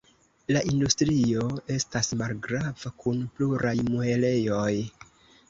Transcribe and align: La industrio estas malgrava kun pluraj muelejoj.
La 0.55 0.61
industrio 0.69 1.43
estas 1.75 2.09
malgrava 2.23 2.93
kun 3.05 3.21
pluraj 3.37 3.77
muelejoj. 3.93 4.73